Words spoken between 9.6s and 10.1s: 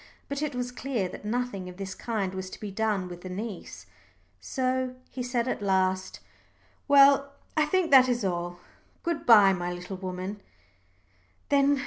little